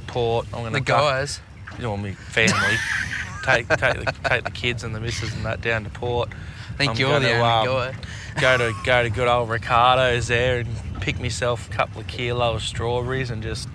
[0.08, 0.48] port.
[0.54, 1.40] I'm gonna The guys.
[1.78, 2.76] you know, me family,
[3.46, 6.30] take take the, take the kids and the missus and that down to port.
[6.74, 7.96] I think I'm you're the only um, guy.
[8.42, 10.70] Go to go to good old Ricardo's there and
[11.02, 13.70] pick myself a couple of kilos of strawberries and just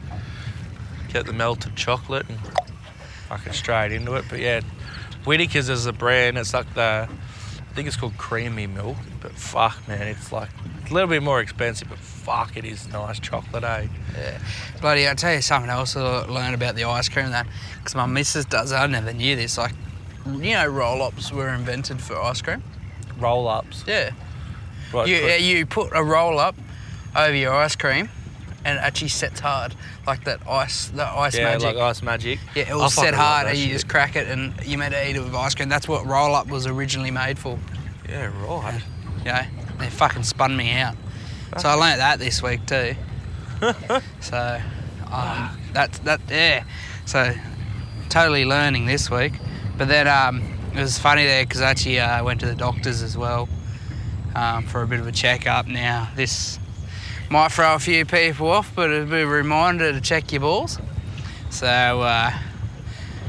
[1.15, 2.39] get the melted chocolate and
[3.29, 4.25] fucking straight into it.
[4.29, 4.61] But yeah,
[5.25, 6.37] Whittaker's is a brand.
[6.37, 8.97] It's like the I think it's called creamy milk.
[9.21, 10.51] But fuck man, it's like
[10.91, 11.89] a little bit more expensive.
[11.89, 13.87] But fuck, it is nice chocolate, eh?
[14.19, 14.39] Yeah.
[14.81, 17.47] Bloody, I'll tell you something else I learned about the ice cream that,
[17.79, 19.57] because my missus does, I never knew this.
[19.57, 19.73] Like,
[20.27, 22.63] you know, roll ups were invented for ice cream?
[23.19, 23.85] Roll ups.
[23.87, 24.11] Yeah.
[24.93, 26.57] Right, You, put- you put a roll up
[27.17, 28.09] over your ice cream
[28.65, 29.75] and it actually sets hard.
[30.07, 31.75] Like that ice, the ice yeah, magic.
[31.75, 32.39] like ice magic.
[32.55, 33.73] yeah, it I set hard and you shit.
[33.73, 35.69] just crack it and you meant to eat it with ice cream.
[35.69, 37.59] That's what roll up was originally made for.
[38.09, 38.83] Yeah, right.
[39.19, 39.43] You know,
[39.79, 40.97] they fucking spun me out.
[41.59, 42.95] So I learnt that this week too.
[44.21, 44.61] so
[45.11, 46.65] um, that's that yeah.
[47.07, 47.33] So
[48.09, 49.35] totally learning this week.
[49.77, 50.43] But then um,
[50.75, 53.49] it was funny there because I actually uh, went to the doctors as well
[54.35, 55.67] um, for a bit of a checkup.
[55.67, 56.59] Now this
[57.31, 60.79] might throw a few people off, but it'll be a reminder to check your balls.
[61.51, 62.31] So uh,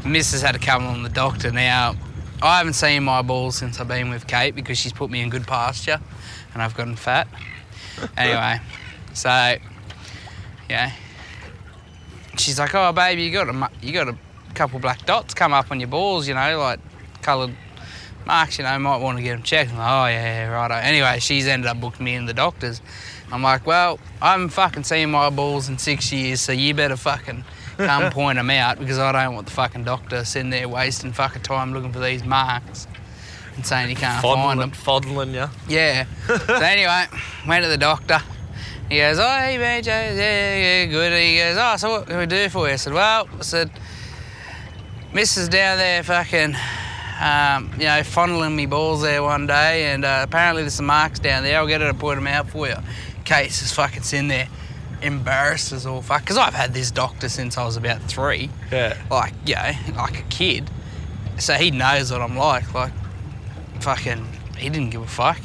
[0.01, 0.41] Mrs.
[0.41, 1.95] had to come on the doctor now.
[2.41, 5.29] I haven't seen my balls since I've been with Kate because she's put me in
[5.29, 5.99] good pasture
[6.53, 7.27] and I've gotten fat.
[8.17, 8.59] anyway,
[9.13, 9.55] so
[10.69, 10.91] yeah,
[12.37, 14.17] she's like, "Oh, baby, you got a you got a
[14.53, 16.79] couple black dots come up on your balls, you know, like
[17.21, 17.55] coloured
[18.25, 18.57] marks.
[18.57, 21.19] You know, might want to get them checked." I'm like, "Oh yeah, yeah, righto." Anyway,
[21.19, 22.81] she's ended up booking me in the doctors.
[23.31, 26.97] I'm like, "Well, I haven't fucking seen my balls in six years, so you better
[26.97, 27.43] fucking."
[27.77, 31.41] Come point them out because I don't want the fucking doctor sitting there wasting fucking
[31.41, 32.87] time looking for these marks
[33.55, 34.71] and saying he can't find them.
[34.71, 35.47] Fondling, you.
[35.67, 36.05] Yeah.
[36.27, 37.05] so anyway,
[37.47, 38.19] went to the doctor.
[38.89, 41.11] He goes, oh, hey, BJ, yeah, yeah, yeah, good.
[41.13, 42.73] He goes, oh, so what can we do for you?
[42.73, 43.71] I said, well, I said,
[45.11, 45.49] Mrs.
[45.49, 46.55] down there fucking,
[47.19, 51.17] um, you know, fondling me balls there one day, and uh, apparently there's some marks
[51.17, 51.57] down there.
[51.57, 52.75] I'll get her to point them out for you.
[53.25, 54.47] Case is fucking sitting there,
[55.01, 56.21] embarrassed as all fuck.
[56.21, 58.95] Because I've had this doctor since I was about three Yeah.
[59.11, 60.69] like you know, like a kid.
[61.37, 62.73] So he knows what I'm like.
[62.73, 62.93] Like
[63.81, 64.25] fucking,
[64.57, 65.39] he didn't give a fuck.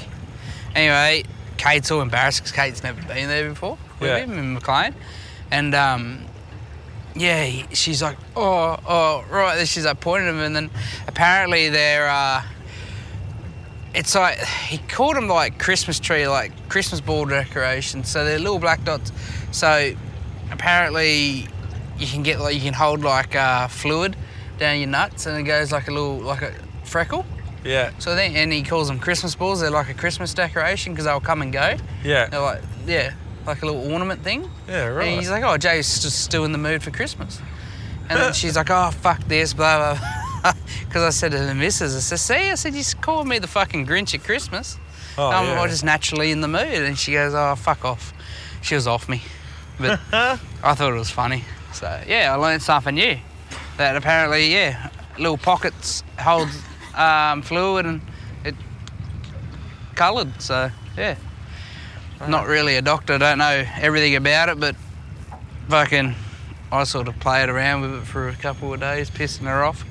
[0.75, 1.25] Anyway,
[1.57, 4.19] Kate's all embarrassed because Kate's never been there before with Yeah.
[4.19, 4.95] him in Maclean,
[5.51, 6.25] and um,
[7.15, 9.67] yeah, he, she's like, oh, oh, right.
[9.67, 10.71] She's like pointing at him, and then
[11.09, 12.09] apparently they're.
[12.09, 12.43] Uh,
[13.95, 18.09] it's like he called them like Christmas tree, like Christmas ball decorations.
[18.09, 19.13] So they're little black dots.
[19.51, 19.93] So
[20.51, 21.49] apparently
[21.99, 24.17] you can get like you can hold like uh, fluid
[24.59, 26.53] down your nuts, and it goes like a little like a
[26.85, 27.25] freckle.
[27.65, 27.91] Yeah.
[27.99, 29.61] So then, and he calls them Christmas balls.
[29.61, 31.77] They're like a Christmas decoration because they'll come and go.
[32.03, 32.27] Yeah.
[32.27, 33.15] They're like yeah,
[33.47, 34.49] like a little ornament thing.
[34.69, 35.09] Yeah, right.
[35.09, 37.41] And he's like, oh, Jay's just still in the mood for Christmas.
[38.09, 40.20] And then she's like, oh, fuck this, blah, blah.
[40.87, 43.47] because I said to the missus, I said, see, I said, you called me the
[43.47, 44.79] fucking Grinch at Christmas.
[45.19, 45.61] Oh, I'm yeah.
[45.61, 46.83] I'm just naturally in the mood.
[46.83, 48.13] And she goes, oh, fuck off.
[48.63, 49.23] She was off me.
[49.79, 51.45] But I thought it was funny.
[51.73, 53.19] So, yeah, I learned something new.
[53.77, 56.49] That apparently, yeah, little pockets hold
[56.95, 58.01] um, fluid and
[58.45, 58.55] it
[59.95, 60.41] coloured.
[60.41, 61.17] So, yeah.
[62.29, 64.77] Not really a doctor, don't know everything about it, but
[65.69, 66.15] fucking,
[66.71, 69.87] I sort of played around with it for a couple of days, pissing her off.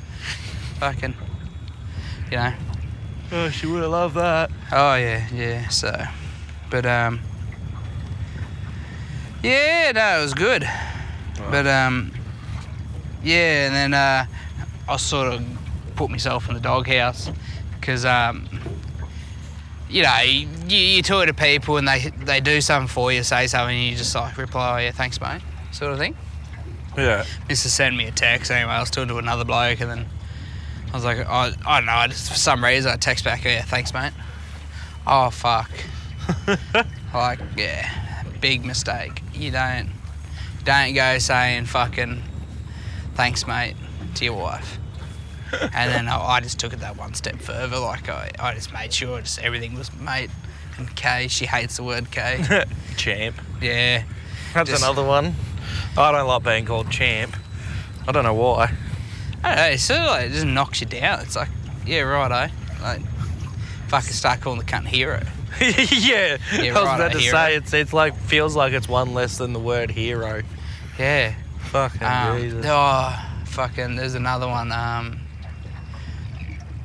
[0.80, 1.14] Fucking,
[2.32, 2.54] you know.
[3.32, 4.50] Oh, she would have loved that.
[4.72, 5.68] Oh yeah, yeah.
[5.68, 5.94] So,
[6.70, 7.20] but um,
[9.44, 10.68] yeah, no, it was good.
[11.52, 12.12] But um,
[13.24, 14.26] yeah, and then uh,
[14.88, 15.44] I sort of
[15.96, 17.30] put myself in the doghouse
[17.80, 18.48] because um,
[19.90, 23.48] you know, you, you talk to people and they they do something for you, say
[23.48, 26.16] something, and you just like reply, oh, yeah, thanks, mate, sort of thing.
[26.98, 27.26] Yeah.
[27.48, 27.68] Mr.
[27.68, 28.72] sent me a text anyway.
[28.72, 30.06] I was talking to another bloke, and then
[30.92, 31.92] I was like, I, I don't know.
[31.94, 34.14] I just, for some reason, I text back, yeah, thanks, mate.
[35.06, 35.70] Oh fuck.
[37.14, 39.22] like, yeah, big mistake.
[39.34, 39.90] You don't,
[40.64, 42.24] don't go saying fucking,
[43.16, 43.76] thanks, mate,
[44.16, 44.78] to your wife.
[45.52, 47.80] and then I, I just took it that one step further.
[47.80, 50.30] Like, I, I just made sure just everything was mate
[50.78, 51.28] and K.
[51.28, 52.66] She hates the word K.
[52.98, 53.36] champ.
[53.62, 54.04] yeah.
[54.54, 55.36] That's Just- another one.
[55.98, 57.36] I don't like being called champ.
[58.08, 58.74] I don't know why.
[59.44, 61.22] I don't know, it sort of like, it just knocks you down.
[61.22, 61.50] It's like,
[61.86, 63.02] yeah, right, Like,
[63.88, 65.22] fucking start calling the cunt hero.
[65.62, 66.38] yeah.
[66.54, 67.32] Yeah, I was right, about to hero.
[67.36, 70.44] say it's it's like feels like it's one less than the word hero.
[70.98, 71.34] Yeah.
[71.72, 72.66] Fucking Um, Jesus.
[72.68, 74.72] oh, fucking, there's another one.
[74.72, 75.20] Um,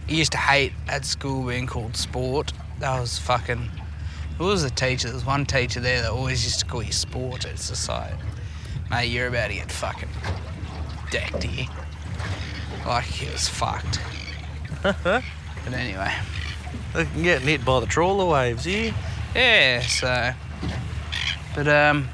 [0.08, 2.52] I used to hate at school being called sport.
[2.80, 3.70] That was fucking.
[4.38, 5.08] Who was the teacher?
[5.08, 7.44] There was one teacher there that always used to call you sport.
[7.44, 8.12] It's just like,
[8.90, 10.08] mate, you're about to get fucking
[11.10, 11.66] decked here.
[12.86, 14.00] Like, it was fucked.
[14.82, 15.22] but
[15.72, 16.14] anyway.
[16.92, 18.94] They can get hit by the trawler waves, yeah.
[19.34, 20.32] Yeah, so.
[21.54, 22.08] But, um.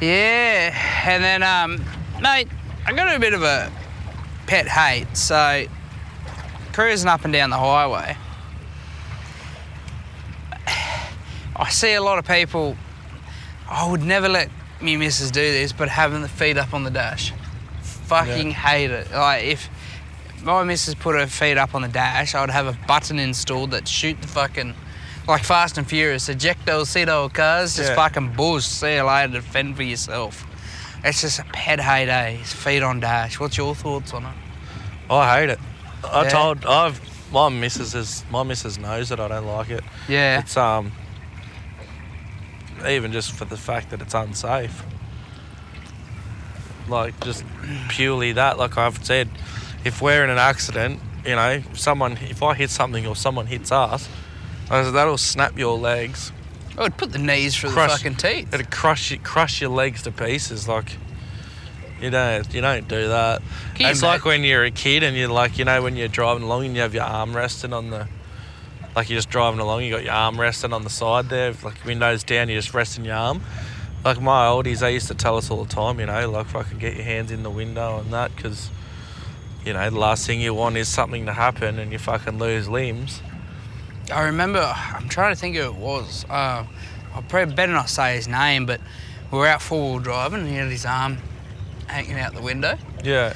[0.00, 1.84] Yeah, and then, um,
[2.20, 2.48] mate,
[2.86, 3.72] I got a bit of a
[4.46, 5.16] pet hate.
[5.16, 5.66] So,
[6.72, 8.16] cruising up and down the highway,
[11.56, 12.76] I see a lot of people.
[13.68, 16.90] I would never let me missus do this, but having the feet up on the
[16.90, 17.32] dash.
[18.06, 19.10] Fucking hate it.
[19.12, 19.68] Like, if
[20.42, 23.72] my missus put her feet up on the dash, I would have a button installed
[23.72, 24.74] that shoot the fucking.
[25.28, 27.96] Like Fast and Furious, eject those Cedo cars, just Yeah.
[27.96, 28.78] fucking boost.
[28.78, 30.46] See you later, defend for yourself.
[31.02, 32.36] It's just a pet hate, eh?
[32.44, 33.40] Feet on dash.
[33.40, 34.32] What's your thoughts on it?
[35.10, 35.58] I hate it.
[36.04, 36.28] I Yeah.
[36.28, 37.00] told I've
[37.32, 39.82] my missus is my missus knows that I don't like it.
[40.06, 40.38] Yeah.
[40.38, 40.92] It's um
[42.88, 44.84] even just for the fact that it's unsafe.
[46.88, 47.44] Like just
[47.88, 49.28] purely that, like I've said,
[49.84, 53.72] if we're in an accident, you know, someone if I hit something or someone hits
[53.72, 54.08] us,
[54.68, 56.32] said, that'll snap your legs.
[56.76, 58.52] Oh, I would put the knees through Crush- the fucking teeth.
[58.52, 60.68] It'll crush crush your legs to pieces.
[60.68, 60.96] Like
[62.00, 63.42] you don't you don't do that.
[63.74, 66.08] Can you it's like when you're a kid and you're like, you know, when you're
[66.08, 68.06] driving along and you have your arm resting on the,
[68.94, 71.82] like you're just driving along, you got your arm resting on the side there, like
[71.84, 73.40] windows down, you're just resting your arm.
[74.06, 76.78] Like my oldies, they used to tell us all the time, you know, like fucking
[76.78, 78.70] get your hands in the window and that, because,
[79.64, 82.68] you know, the last thing you want is something to happen and you fucking lose
[82.68, 83.20] limbs.
[84.14, 86.24] I remember, I'm trying to think who it was.
[86.30, 86.64] Uh,
[87.16, 88.80] I probably better not say his name, but
[89.32, 91.18] we were out four wheel driving and he had his arm
[91.88, 92.78] hanging out the window.
[93.02, 93.32] Yeah,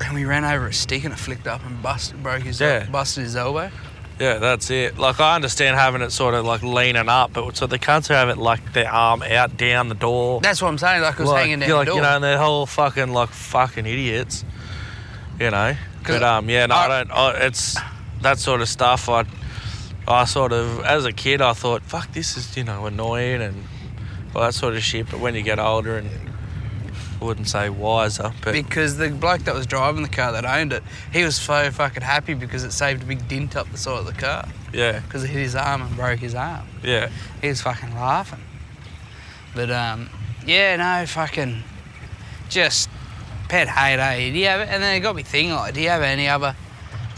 [0.00, 2.86] And we ran over a stick and it flicked up and busted, broke his, Yeah.
[2.86, 3.72] busted his elbow.
[4.20, 4.98] Yeah, that's it.
[4.98, 8.14] Like I understand having it sort of like leaning up, but so the cunts who
[8.14, 10.40] have it like their arm out down the door.
[10.40, 11.96] That's what I'm saying, like it was like, hanging down you're the like, door.
[11.96, 14.44] you know, and they're whole fucking like fucking idiots.
[15.38, 17.10] You know, but um, yeah, no, I, I- don't.
[17.12, 17.76] I, it's
[18.22, 19.08] that sort of stuff.
[19.08, 19.24] I,
[20.08, 23.64] I sort of, as a kid, I thought, fuck, this is you know annoying and
[24.34, 25.08] all that sort of shit.
[25.10, 26.10] But when you get older and
[27.20, 30.72] I wouldn't say wiser, but because the bloke that was driving the car that owned
[30.72, 33.98] it, he was so fucking happy because it saved a big dint up the side
[33.98, 36.66] of the car yeah, because it hit his arm and broke his arm.
[36.82, 37.10] yeah,
[37.42, 38.40] He was fucking laughing.
[39.54, 40.10] But um,
[40.46, 41.64] yeah, no, fucking,
[42.48, 42.88] just
[43.48, 43.98] pet hate.
[43.98, 44.30] Eh?
[44.30, 44.60] Do you have?
[44.60, 45.54] And then it got me thinking.
[45.54, 46.54] Like, do you have any other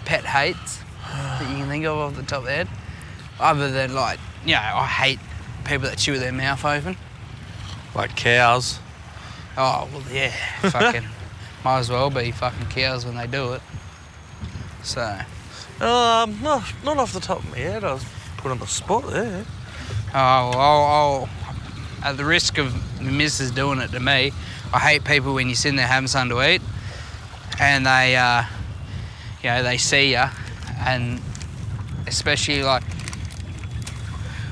[0.07, 0.79] pet hates
[1.13, 2.69] that you can think of off the top of the head,
[3.39, 5.19] other than like, you know, I hate
[5.65, 6.97] people that chew with their mouth open.
[7.95, 8.79] like cows.
[9.57, 10.31] Oh well, yeah,
[10.71, 11.05] fucking,
[11.65, 13.63] might as well be fucking cows when they do it.
[14.83, 15.03] So,
[15.81, 17.85] Um, no, not off the top of my head.
[17.85, 18.05] I was
[18.39, 19.45] put on the spot there.
[20.15, 21.29] Oh, well, I'll, I'll,
[22.03, 24.33] at the risk of my missus doing it to me,
[24.73, 26.63] I hate people when you're sitting there having something to eat
[27.61, 28.45] and they, uh,
[29.43, 30.25] you know, they see you,
[30.87, 31.21] and
[32.07, 32.83] especially like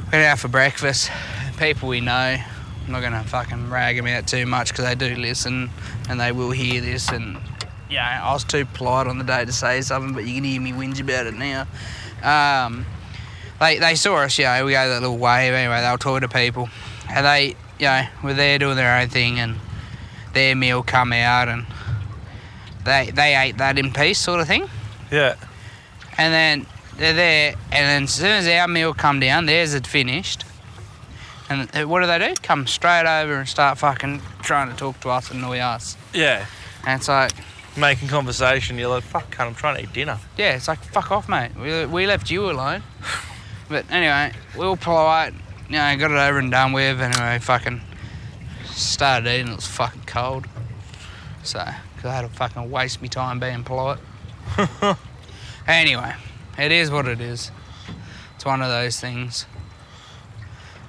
[0.07, 1.11] we went out for breakfast.
[1.59, 2.37] People we know,
[2.89, 5.69] I'm not gonna fucking rag them out too much because they do listen
[6.09, 7.11] and they will hear this.
[7.11, 7.37] And
[7.91, 10.59] yeah, I was too polite on the day to say something, but you can hear
[10.59, 11.67] me whinge about it now.
[12.23, 12.87] Um,
[13.61, 15.83] they they saw us, you know, we go that little wave anyway.
[15.83, 16.71] They were talking to people,
[17.11, 19.57] and they, you know, were there doing their own thing, and
[20.33, 21.67] their meal come out, and
[22.87, 24.67] they they ate that in peace, sort of thing.
[25.13, 25.37] Yeah.
[26.17, 29.87] And then they're there, and then as soon as our meal come down, theirs had
[29.87, 30.47] finished.
[31.51, 32.35] And uh, what do they do?
[32.43, 35.97] Come straight over and start fucking trying to talk to us and annoy us.
[36.13, 36.47] Yeah.
[36.87, 37.33] And it's like,
[37.77, 38.77] Making conversation.
[38.77, 40.19] You're like, fuck, cunt, I'm trying to eat dinner.
[40.37, 41.53] yeah, it's like, fuck off, mate.
[41.57, 42.83] We, we left you alone.
[43.71, 45.35] But anyway, we were polite,
[45.69, 47.03] you know, got it over and done with.
[47.03, 47.83] Anyway, fucking
[48.71, 50.47] started eating, it was fucking cold.
[51.43, 51.63] So,
[51.95, 53.99] because I had to fucking waste my time being polite.
[55.69, 56.15] Anyway,
[56.57, 57.51] it is what it is.
[58.37, 59.45] It's one of those things.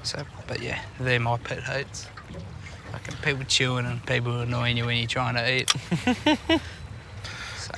[0.09, 2.07] So, but yeah, they're my pet hates.
[2.91, 5.69] Fucking people chewing and people annoying you when you're trying to eat.
[7.59, 7.71] so,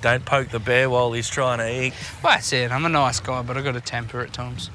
[0.00, 1.94] Don't poke the bear while he's trying to eat.
[2.24, 2.72] well, that's it.
[2.72, 4.68] I'm a nice guy, but I've got a temper at times.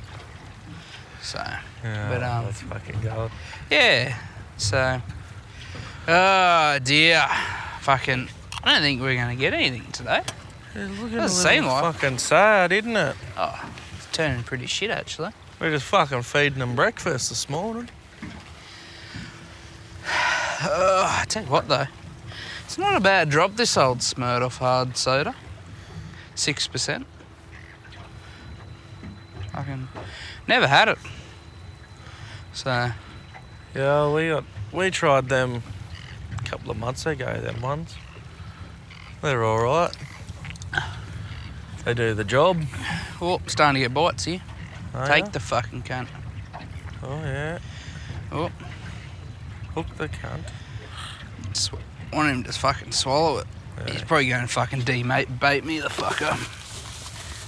[1.22, 1.44] So,
[1.84, 3.32] Yeah, But, um, that's fucking gold.
[3.70, 4.18] yeah.
[4.56, 5.02] So,
[6.08, 7.26] oh dear,
[7.82, 8.30] fucking.
[8.64, 10.22] I don't think we're gonna get anything today.
[10.76, 11.94] Looking Doesn't seem like.
[11.94, 13.18] fucking sad, isn't it?
[13.38, 15.32] Oh, it's turning pretty shit actually.
[15.60, 17.90] We're just fucking feeding them breakfast this morning.
[20.68, 21.86] Oh, I tell you what though,
[22.66, 23.56] it's not a bad drop.
[23.56, 25.36] This old Smirnoff hard soda,
[26.34, 27.08] six percent.
[29.54, 29.88] I can
[30.48, 30.98] never had it.
[32.54, 32.92] So
[33.74, 35.64] Yeah, we got we tried them
[36.38, 37.40] a couple of months ago.
[37.40, 37.96] Them ones,
[39.22, 39.96] they're all right.
[41.86, 42.64] They do the job.
[43.22, 44.42] oh, starting to get bites here.
[44.96, 45.32] Oh, Take yeah?
[45.32, 46.08] the fucking cunt.
[47.04, 47.60] Oh yeah.
[48.32, 48.50] Oh.
[49.74, 50.50] Hook the cunt.
[51.54, 51.74] Sw-
[52.14, 53.48] want him to fucking swallow it.
[53.92, 56.34] He's probably going to fucking demate bait me the fucker.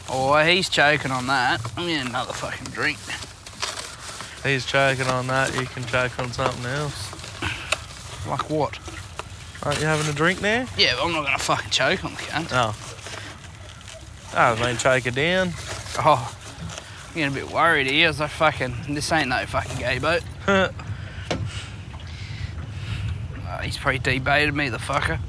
[0.09, 1.61] Oh, he's choking on that.
[1.77, 2.97] I'm getting another fucking drink.
[4.43, 5.55] He's choking on that.
[5.55, 7.11] You can choke on something else.
[8.27, 8.77] Like what?
[9.63, 10.67] Aren't you having a drink there?
[10.77, 12.49] Yeah, but I'm not going to fucking choke on the cunt.
[12.51, 12.75] Oh.
[14.35, 15.53] oh I mean, choke it down.
[15.99, 16.36] Oh,
[17.17, 18.09] getting a bit worried here.
[18.09, 20.23] I fucking, this ain't no fucking gay boat.
[23.47, 25.19] Uh, he's probably debated me, the fucker.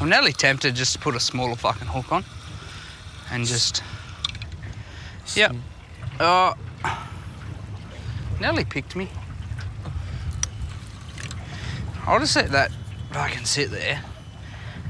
[0.00, 2.24] I'm nearly tempted just to put a smaller fucking hook on
[3.30, 3.84] and just.
[5.36, 5.54] Yep.
[6.18, 6.54] Oh.
[8.40, 9.08] Nearly picked me.
[12.04, 12.72] I'll just let that
[13.12, 14.02] fucking sit there.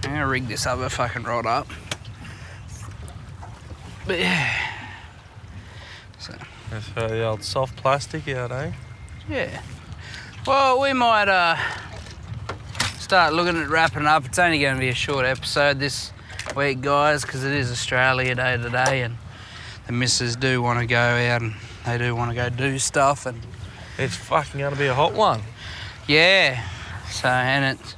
[0.03, 1.69] I'm gonna rig this other fucking rod up.
[4.07, 4.53] But yeah.
[6.19, 6.35] So,
[6.71, 8.73] That's uh, the old soft plastic out, eh?
[9.29, 9.61] yeah.
[10.47, 11.57] Well, we might uh,
[12.99, 14.25] start looking at wrapping up.
[14.27, 16.13] It's only going to be a short episode this
[16.55, 19.17] week, guys, because it is Australia Day today, and
[19.87, 23.27] the missus do want to go out and they do want to go do stuff,
[23.27, 23.41] and
[23.99, 25.43] It's fucking gonna be a hot one.
[26.07, 26.65] yeah.
[27.11, 27.95] So, and it's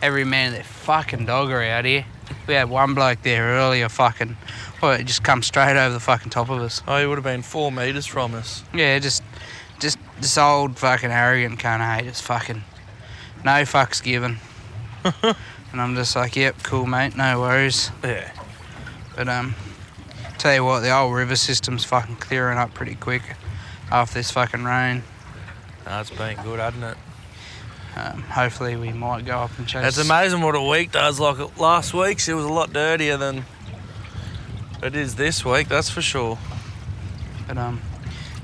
[0.00, 2.06] every man and their fucking dog are out here.
[2.46, 4.36] We had one bloke there earlier, fucking,
[4.84, 6.82] well, it just come straight over the fucking top of us.
[6.86, 8.62] Oh, he would have been four metres from us.
[8.74, 9.22] Yeah, just,
[9.80, 12.62] just this old fucking arrogant cunt, hey, just fucking,
[13.44, 14.38] no fucks given.
[15.22, 17.90] and I'm just like, yep, cool, mate, no worries.
[18.02, 18.30] Yeah.
[19.16, 19.54] But um,
[20.36, 23.22] tell you what, the old river system's fucking clearing up pretty quick
[23.90, 25.02] after this fucking rain.
[25.86, 26.96] No, it's been good, hasn't it?
[27.96, 29.86] Um, hopefully, we might go up and chase.
[29.86, 31.20] It's amazing what a week does.
[31.20, 33.44] Like last week's, it was a lot dirtier than
[34.84, 35.68] it is this week.
[35.68, 36.38] That's for sure.
[37.48, 37.80] But um,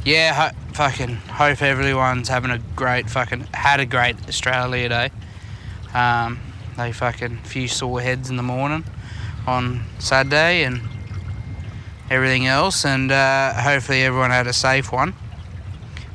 [0.04, 5.10] yeah, ho- fucking hope everyone's having a great fucking had a great Australia Day.
[5.92, 6.40] Um,
[6.76, 8.84] they fucking few sore heads in the morning
[9.46, 10.80] on Saturday and
[12.10, 15.14] everything else, and uh, hopefully everyone had a safe one.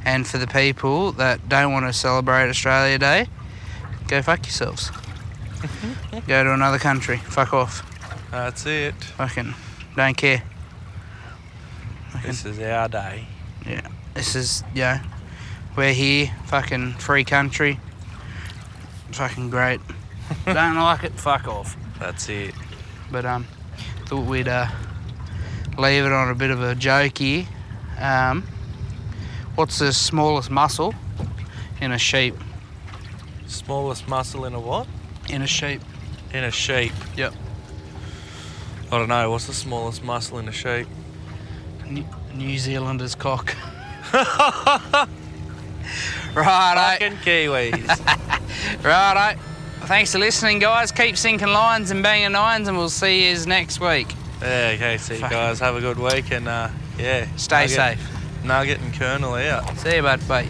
[0.04, 3.28] And for the people that don't want to celebrate Australia Day,
[4.08, 4.91] go fuck yourselves.
[6.28, 7.18] go to another country.
[7.18, 7.91] Fuck off.
[8.32, 8.95] That's it.
[8.95, 9.54] Fucking
[9.96, 10.43] don't care.
[12.24, 13.26] This is our day.
[13.66, 13.88] Yeah.
[14.14, 15.04] This is, yeah,
[15.76, 17.80] we're here, fucking free country.
[19.12, 19.82] Fucking great.
[20.46, 21.76] Don't like it, fuck off.
[22.00, 22.54] That's it.
[23.12, 23.46] But, um,
[24.06, 24.68] thought we'd, uh,
[25.78, 27.46] leave it on a bit of a joke here.
[28.00, 28.43] Um,
[29.56, 30.96] what's the smallest muscle
[31.82, 32.36] in a sheep?
[33.48, 34.88] Smallest muscle in a what?
[35.30, 35.82] In a sheep.
[36.34, 36.93] In a sheep.
[37.18, 37.34] Yep.
[38.96, 39.30] I don't know.
[39.30, 40.88] What's the smallest muscle in a sheep?
[41.89, 43.54] New, New Zealander's cock.
[46.34, 48.84] Right, Fucking Kiwis.
[48.84, 49.39] Righto.
[49.86, 50.91] Thanks for listening, guys.
[50.91, 54.14] Keep sinking lines and banging nines, and we'll see you next week.
[54.41, 54.98] yeah, okay.
[54.98, 55.60] See you Fucking- guys.
[55.60, 56.68] Have a good week and uh,
[56.98, 57.28] yeah.
[57.38, 58.43] Stay Nugget- safe.
[58.43, 59.78] Nugget and Colonel out.
[59.78, 60.28] See you, bud.
[60.28, 60.50] Bye.